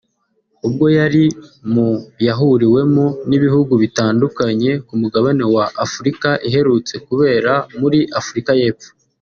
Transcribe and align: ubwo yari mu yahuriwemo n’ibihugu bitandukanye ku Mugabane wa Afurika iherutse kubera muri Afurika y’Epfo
ubwo 0.67 0.85
yari 0.97 1.25
mu 1.73 1.87
yahuriwemo 2.27 3.05
n’ibihugu 3.29 3.73
bitandukanye 3.83 4.71
ku 4.87 4.93
Mugabane 5.01 5.43
wa 5.55 5.65
Afurika 5.85 6.29
iherutse 6.47 6.93
kubera 7.07 7.53
muri 7.79 7.99
Afurika 8.21 8.51
y’Epfo 8.61 8.89